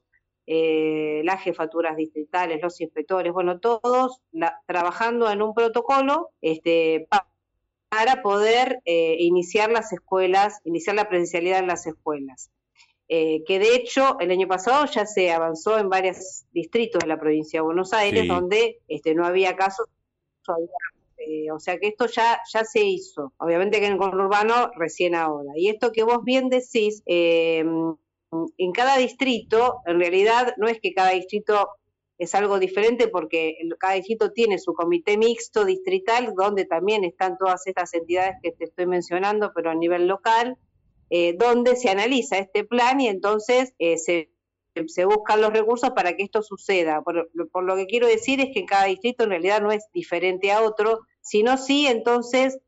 eh, 0.46 1.22
las 1.26 1.42
jefaturas 1.42 1.98
distritales, 1.98 2.62
los 2.62 2.80
inspectores, 2.80 3.34
bueno, 3.34 3.60
todos 3.60 4.22
trabajando 4.66 5.30
en 5.30 5.42
un 5.42 5.54
protocolo 5.54 6.30
este, 6.42 7.10
para 7.90 8.22
poder 8.22 8.80
eh, 8.86 9.18
iniciar 9.20 9.72
las 9.72 9.92
escuelas, 9.92 10.62
iniciar 10.64 10.96
la 10.96 11.10
presencialidad 11.10 11.60
en 11.60 11.68
las 11.68 11.86
escuelas. 11.86 12.50
Eh, 13.10 13.44
que 13.46 13.58
de 13.58 13.74
hecho 13.74 14.20
el 14.20 14.32
año 14.32 14.48
pasado 14.48 14.86
ya 14.86 15.06
se 15.06 15.32
avanzó 15.32 15.78
en 15.78 15.88
varios 15.88 16.44
distritos 16.52 17.00
de 17.02 17.08
la 17.08 17.18
provincia 17.18 17.60
de 17.60 17.66
Buenos 17.66 17.94
Aires 17.94 18.28
donde 18.28 18.82
este, 18.90 19.16
no 19.16 19.26
había 19.26 19.56
casos 19.56 19.88
o 21.52 21.60
sea 21.60 21.78
que 21.78 21.88
esto 21.88 22.06
ya, 22.08 22.40
ya 22.52 22.64
se 22.64 22.84
hizo. 22.84 23.34
Obviamente 23.38 23.80
que 23.80 23.88
en 23.88 23.94
el 23.94 23.98
conurbano 23.98 24.72
recién 24.76 25.16
ahora. 25.16 25.52
Y 25.56 25.70
esto 25.70 25.92
que 25.92 26.04
vos 26.04 26.24
bien 26.24 26.50
decís, 26.50 27.04
eh, 27.06 27.66
en 28.58 28.72
cada 28.72 28.98
distrito, 28.98 29.82
en 29.86 30.00
realidad 30.00 30.54
no 30.58 30.68
es 30.68 30.80
que 30.80 30.94
cada 30.94 31.12
distrito 31.12 31.70
es 32.18 32.34
algo 32.34 32.60
diferente 32.60 33.08
porque 33.08 33.58
cada 33.80 33.94
distrito 33.94 34.32
tiene 34.32 34.58
su 34.58 34.74
comité 34.74 35.18
mixto 35.18 35.66
distrital 35.66 36.34
donde 36.36 36.66
también 36.66 37.04
están 37.04 37.38
todas 37.38 37.68
estas 37.68 37.94
entidades 37.94 38.38
que 38.42 38.52
te 38.52 38.66
estoy 38.66 38.88
mencionando, 38.88 39.52
pero 39.54 39.70
a 39.70 39.76
nivel 39.76 40.08
local, 40.08 40.58
eh, 41.10 41.36
donde 41.38 41.76
se 41.76 41.90
analiza 41.90 42.38
este 42.38 42.64
plan 42.64 43.00
y 43.00 43.08
entonces 43.08 43.74
eh, 43.80 43.98
se, 43.98 44.30
se, 44.88 45.06
buscan 45.06 45.42
los 45.42 45.54
recursos 45.54 45.92
para 45.92 46.16
que 46.16 46.24
esto 46.24 46.42
suceda. 46.42 47.02
Por, 47.02 47.30
por, 47.52 47.64
lo 47.64 47.76
que 47.76 47.86
quiero 47.86 48.08
decir 48.08 48.42
es 48.42 48.50
que 48.54 48.66
cada 48.66 48.86
distrito 48.86 49.24
en 49.24 49.30
realidad 49.32 49.62
no 49.62 49.72
es 49.72 49.86
diferente 49.94 50.52
a 50.52 50.62
otro, 50.62 51.02
sino 51.22 51.58
sí 51.58 51.88
entonces 51.88 52.60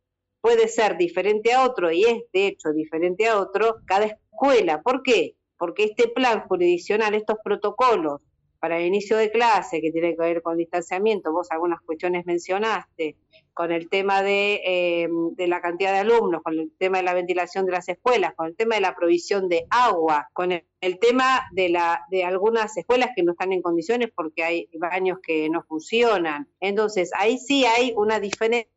puede 0.42 0.68
ser 0.68 0.98
diferente 0.98 1.54
a 1.54 1.66
otro 1.66 1.92
y 1.92 2.06
es 2.06 2.24
de 2.32 2.48
hecho 2.48 2.72
diferente 2.72 3.28
a 3.28 3.40
otro 3.40 3.78
cada 3.86 4.06
escuela. 4.06 4.82
¿Por 4.82 5.04
qué? 5.04 5.36
Porque 5.58 5.84
este 5.84 6.08
plan 6.08 6.48
jurisdiccional, 6.48 7.14
estos 7.14 7.38
protocolos 7.44 8.22
para 8.60 8.78
el 8.78 8.86
inicio 8.86 9.18
de 9.18 9.32
clase, 9.32 9.82
que 9.82 9.92
tiene 9.92 10.16
que 10.16 10.22
ver 10.22 10.42
con 10.42 10.58
distanciamiento, 10.58 11.32
vos 11.32 11.48
algunas 11.52 11.82
cuestiones 11.82 12.26
mencionaste, 12.26 13.16
con 13.54 13.72
el 13.72 13.90
tema 13.90 14.22
de, 14.22 14.62
eh, 14.66 15.10
de, 15.34 15.48
la 15.48 15.62
cantidad 15.62 15.92
de 15.92 16.00
alumnos, 16.00 16.42
con 16.44 16.58
el 16.58 16.72
tema 16.78 16.98
de 16.98 17.04
la 17.04 17.14
ventilación 17.14 17.66
de 17.66 17.74
las 17.74 17.90
escuelas, 17.90 18.34
con 18.36 18.48
el 18.48 18.56
tema 18.56 18.76
de 18.76 18.82
la 18.82 18.96
provisión 18.96 19.50
de 19.50 19.66
agua, 19.70 20.30
con 20.34 20.52
el, 20.52 21.00
tema 21.00 21.42
de, 21.52 21.70
la, 21.70 22.06
de 22.10 22.24
algunas 22.24 22.76
escuelas 22.78 23.10
que 23.16 23.24
no 23.24 23.34
están 23.34 23.52
en 23.52 23.62
condiciones 23.62 24.12
porque 24.16 24.44
hay 24.44 24.70
baños 24.78 25.20
que 25.22 25.50
no 25.50 25.64
funcionan. 25.64 26.48
Entonces, 26.60 27.12
ahí 27.18 27.38
sí 27.38 27.66
hay 27.66 27.94
una 27.96 28.20
diferencia 28.20 28.68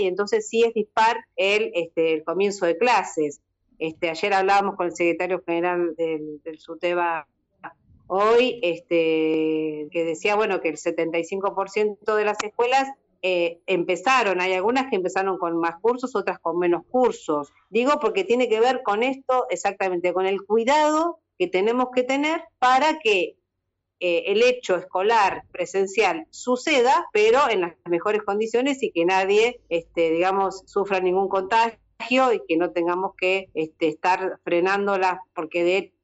y 0.00 0.06
entonces 0.06 0.48
sí 0.48 0.64
es 0.64 0.74
dispar 0.74 1.18
el, 1.36 1.70
este, 1.74 2.14
el 2.14 2.24
comienzo 2.24 2.66
de 2.66 2.78
clases. 2.78 3.40
Este, 3.78 4.10
ayer 4.10 4.32
hablábamos 4.32 4.76
con 4.76 4.86
el 4.86 4.96
secretario 4.96 5.42
general 5.44 5.94
del, 5.96 6.40
del 6.42 6.58
SUTEBA 6.58 7.26
hoy, 8.14 8.60
este, 8.62 9.88
que 9.90 10.04
decía, 10.04 10.36
bueno, 10.36 10.60
que 10.60 10.68
el 10.68 10.76
75% 10.76 12.14
de 12.14 12.24
las 12.26 12.36
escuelas 12.44 12.90
eh, 13.22 13.60
empezaron, 13.66 14.42
hay 14.42 14.52
algunas 14.52 14.90
que 14.90 14.96
empezaron 14.96 15.38
con 15.38 15.56
más 15.56 15.80
cursos, 15.80 16.14
otras 16.14 16.38
con 16.38 16.58
menos 16.58 16.82
cursos. 16.90 17.52
Digo 17.70 17.92
porque 18.00 18.24
tiene 18.24 18.50
que 18.50 18.60
ver 18.60 18.82
con 18.82 19.02
esto, 19.02 19.46
exactamente, 19.48 20.12
con 20.12 20.26
el 20.26 20.44
cuidado 20.44 21.20
que 21.38 21.46
tenemos 21.46 21.86
que 21.94 22.02
tener 22.02 22.42
para 22.58 22.98
que 22.98 23.36
eh, 24.00 24.24
el 24.26 24.42
hecho 24.42 24.76
escolar 24.76 25.44
presencial 25.50 26.26
suceda, 26.28 27.06
pero 27.14 27.48
en 27.48 27.62
las 27.62 27.74
mejores 27.88 28.22
condiciones 28.24 28.82
y 28.82 28.90
que 28.90 29.06
nadie, 29.06 29.62
este, 29.70 30.10
digamos, 30.10 30.64
sufra 30.66 31.00
ningún 31.00 31.28
contagio 31.28 31.78
y 32.34 32.42
que 32.46 32.58
no 32.58 32.72
tengamos 32.72 33.12
que 33.16 33.48
este, 33.54 33.88
estar 33.88 34.38
frenándola, 34.44 35.22
porque 35.34 35.64
de 35.64 35.94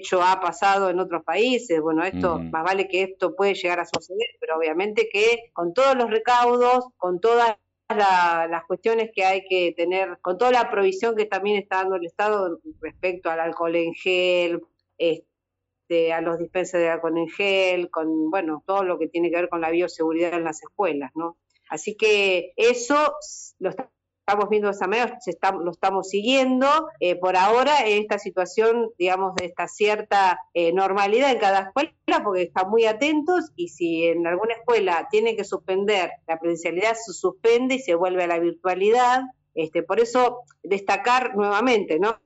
hecho 0.00 0.22
ha 0.22 0.40
pasado 0.40 0.90
en 0.90 0.98
otros 0.98 1.22
países, 1.24 1.80
bueno, 1.80 2.04
esto, 2.04 2.38
más 2.38 2.64
vale 2.64 2.88
que 2.88 3.02
esto 3.02 3.36
puede 3.36 3.54
llegar 3.54 3.80
a 3.80 3.86
suceder, 3.86 4.28
pero 4.40 4.56
obviamente 4.56 5.08
que 5.12 5.50
con 5.52 5.72
todos 5.72 5.96
los 5.96 6.10
recaudos, 6.10 6.86
con 6.96 7.20
todas 7.20 7.56
las 7.88 8.64
cuestiones 8.66 9.10
que 9.14 9.24
hay 9.24 9.44
que 9.48 9.72
tener, 9.76 10.18
con 10.20 10.38
toda 10.38 10.52
la 10.52 10.70
provisión 10.70 11.16
que 11.16 11.26
también 11.26 11.58
está 11.58 11.76
dando 11.76 11.96
el 11.96 12.06
Estado 12.06 12.60
respecto 12.80 13.30
al 13.30 13.40
alcohol 13.40 13.74
en 13.76 13.94
gel, 13.94 14.62
este, 14.98 16.12
a 16.12 16.20
los 16.20 16.38
dispensers 16.38 16.82
de 16.82 16.90
alcohol 16.90 17.18
en 17.18 17.28
gel, 17.28 17.90
con, 17.90 18.30
bueno, 18.30 18.62
todo 18.66 18.84
lo 18.84 18.98
que 18.98 19.08
tiene 19.08 19.30
que 19.30 19.36
ver 19.36 19.48
con 19.48 19.60
la 19.60 19.70
bioseguridad 19.70 20.34
en 20.34 20.44
las 20.44 20.62
escuelas, 20.62 21.10
¿no? 21.14 21.36
Así 21.68 21.96
que 21.96 22.52
eso 22.56 23.14
lo 23.58 23.70
está 23.70 23.90
estamos 24.30 24.48
viendo 24.48 24.68
de 24.68 24.74
esa 24.74 24.86
manera, 24.86 25.18
lo 25.60 25.70
estamos 25.72 26.08
siguiendo. 26.08 26.66
Eh, 27.00 27.16
por 27.16 27.36
ahora, 27.36 27.80
esta 27.80 28.18
situación, 28.18 28.90
digamos, 28.96 29.34
de 29.34 29.46
esta 29.46 29.66
cierta 29.66 30.38
eh, 30.54 30.72
normalidad 30.72 31.32
en 31.32 31.38
cada 31.38 31.60
escuela, 31.62 32.22
porque 32.22 32.42
están 32.42 32.70
muy 32.70 32.84
atentos 32.84 33.50
y 33.56 33.68
si 33.68 34.06
en 34.06 34.26
alguna 34.26 34.54
escuela 34.54 35.08
tiene 35.10 35.34
que 35.34 35.44
suspender 35.44 36.10
la 36.28 36.38
presencialidad, 36.38 36.94
se 36.94 37.12
suspende 37.12 37.74
y 37.74 37.78
se 37.80 37.96
vuelve 37.96 38.22
a 38.22 38.28
la 38.28 38.38
virtualidad. 38.38 39.22
Este, 39.54 39.82
por 39.82 39.98
eso, 39.98 40.42
destacar 40.62 41.34
nuevamente, 41.34 41.98
¿no? 41.98 42.20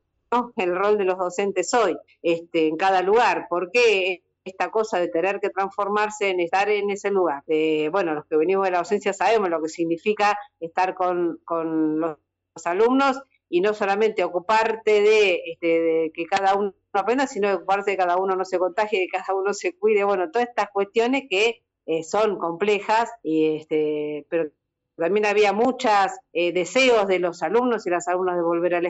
el 0.56 0.74
rol 0.74 0.98
de 0.98 1.04
los 1.04 1.16
docentes 1.16 1.72
hoy 1.74 1.96
este, 2.20 2.66
en 2.66 2.76
cada 2.76 3.02
lugar, 3.02 3.46
porque 3.48 4.23
esta 4.44 4.70
cosa 4.70 4.98
de 4.98 5.08
tener 5.08 5.40
que 5.40 5.50
transformarse 5.50 6.30
en 6.30 6.40
estar 6.40 6.68
en 6.68 6.90
ese 6.90 7.10
lugar. 7.10 7.42
bueno, 7.90 8.14
los 8.14 8.26
que 8.26 8.36
venimos 8.36 8.64
de 8.64 8.72
la 8.72 8.78
docencia 8.78 9.12
sabemos 9.12 9.48
lo 9.48 9.62
que 9.62 9.68
significa 9.68 10.38
estar 10.60 10.94
con, 10.94 11.40
los, 11.48 12.18
alumnos 12.64 13.20
y 13.48 13.60
no 13.60 13.74
solamente 13.74 14.22
ocuparte 14.22 15.02
de, 15.02 15.40
este, 15.46 15.66
de 15.66 16.12
que 16.14 16.26
cada 16.26 16.54
uno 16.54 16.74
aprenda, 16.92 17.26
sino 17.26 17.48
de 17.48 17.54
ocuparte 17.54 17.90
de 17.90 17.96
que 17.96 18.02
cada 18.02 18.16
uno 18.16 18.36
no 18.36 18.44
se 18.44 18.58
contagie, 18.58 19.00
de 19.00 19.06
que 19.06 19.18
cada 19.18 19.38
uno 19.38 19.52
se 19.52 19.76
cuide, 19.76 20.04
bueno, 20.04 20.30
todas 20.30 20.48
estas 20.48 20.68
cuestiones 20.72 21.24
que 21.28 21.62
eh, 21.86 22.02
son 22.02 22.38
complejas, 22.38 23.10
y 23.22 23.56
este, 23.56 24.26
pero 24.28 24.50
también 24.96 25.26
había 25.26 25.52
muchos 25.52 25.90
eh, 26.32 26.52
deseos 26.52 27.06
de 27.08 27.18
los 27.18 27.42
alumnos 27.42 27.86
y 27.86 27.90
las 27.90 28.08
alumnas 28.08 28.36
de 28.36 28.42
volver 28.42 28.74
a 28.76 28.80
la 28.80 28.88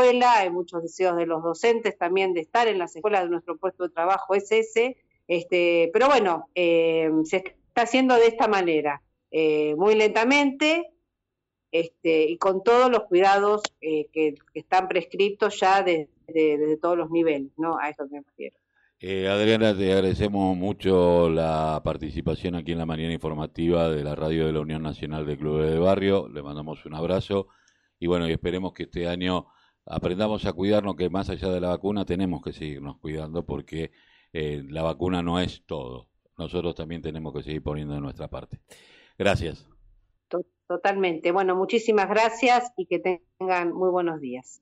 hay 0.00 0.50
muchos 0.50 0.82
deseos 0.82 1.16
de 1.16 1.26
los 1.26 1.42
docentes 1.42 1.96
también 1.98 2.34
de 2.34 2.40
estar 2.40 2.68
en 2.68 2.78
las 2.78 2.94
escuelas 2.96 3.24
de 3.24 3.30
nuestro 3.30 3.56
puesto 3.56 3.84
de 3.84 3.90
trabajo 3.90 4.34
es 4.34 4.50
ese, 4.52 4.96
este, 5.28 5.90
pero 5.92 6.08
bueno, 6.08 6.48
eh, 6.54 7.10
se 7.24 7.38
está 7.38 7.82
haciendo 7.82 8.14
de 8.16 8.26
esta 8.26 8.48
manera, 8.48 9.02
eh, 9.30 9.74
muy 9.76 9.94
lentamente 9.94 10.90
este, 11.70 12.24
y 12.28 12.36
con 12.38 12.62
todos 12.62 12.90
los 12.90 13.04
cuidados 13.04 13.62
eh, 13.80 14.08
que, 14.12 14.34
están 14.54 14.88
prescriptos 14.88 15.58
ya 15.58 15.82
desde 15.82 16.08
de, 16.26 16.78
todos 16.80 16.96
los 16.96 17.10
niveles, 17.10 17.50
¿no? 17.56 17.78
A 17.78 17.88
eso 17.88 18.06
me 18.10 18.20
refiero. 18.20 18.56
Adriana, 19.02 19.76
te 19.76 19.92
agradecemos 19.92 20.56
mucho 20.56 21.28
la 21.28 21.80
participación 21.82 22.54
aquí 22.54 22.70
en 22.70 22.78
la 22.78 22.86
mañana 22.86 23.12
informativa 23.12 23.90
de 23.90 24.04
la 24.04 24.14
radio 24.14 24.46
de 24.46 24.52
la 24.52 24.60
Unión 24.60 24.80
Nacional 24.80 25.26
de 25.26 25.36
Clubes 25.36 25.72
de 25.72 25.78
Barrio. 25.78 26.28
Le 26.28 26.40
mandamos 26.40 26.86
un 26.86 26.94
abrazo 26.94 27.48
y 27.98 28.06
bueno, 28.06 28.28
y 28.28 28.32
esperemos 28.32 28.72
que 28.72 28.84
este 28.84 29.08
año 29.08 29.48
aprendamos 29.86 30.44
a 30.46 30.52
cuidarnos, 30.52 30.96
que 30.96 31.10
más 31.10 31.30
allá 31.30 31.48
de 31.48 31.60
la 31.60 31.68
vacuna 31.68 32.04
tenemos 32.04 32.42
que 32.42 32.52
seguirnos 32.52 32.98
cuidando 32.98 33.44
porque 33.44 33.90
eh, 34.32 34.62
la 34.68 34.82
vacuna 34.82 35.22
no 35.22 35.40
es 35.40 35.64
todo. 35.66 36.08
Nosotros 36.38 36.74
también 36.74 37.02
tenemos 37.02 37.32
que 37.34 37.42
seguir 37.42 37.62
poniendo 37.62 37.94
de 37.94 38.00
nuestra 38.00 38.28
parte. 38.28 38.60
Gracias. 39.18 39.68
Totalmente. 40.66 41.32
Bueno, 41.32 41.54
muchísimas 41.54 42.08
gracias 42.08 42.72
y 42.76 42.86
que 42.86 42.98
tengan 43.38 43.72
muy 43.72 43.90
buenos 43.90 44.20
días. 44.20 44.60